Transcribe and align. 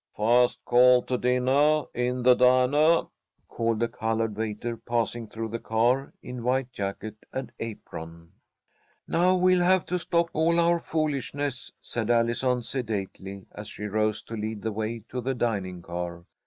"First 0.17 0.65
call 0.65 1.03
to 1.03 1.17
dinnah 1.19 1.85
in 1.93 2.23
the 2.23 2.33
dinah," 2.33 3.03
called 3.47 3.83
a 3.83 3.87
coloured 3.87 4.35
waiter, 4.35 4.75
passing 4.75 5.27
through 5.27 5.49
the 5.49 5.59
car 5.59 6.11
in 6.23 6.41
white 6.41 6.71
jacket 6.71 7.17
and 7.31 7.51
apron. 7.59 8.31
"Now 9.07 9.35
we'll 9.35 9.61
have 9.63 9.85
to 9.85 9.99
stop 9.99 10.31
all 10.33 10.59
our 10.59 10.79
foolishness," 10.79 11.71
said 11.79 12.09
Allison, 12.09 12.63
sedately, 12.63 13.45
as 13.53 13.67
she 13.69 13.83
rose 13.85 14.23
to 14.23 14.35
lead 14.35 14.63
the 14.63 14.71
way 14.71 15.03
to 15.09 15.21
the 15.21 15.35
dining 15.35 15.83
car. 15.83 16.25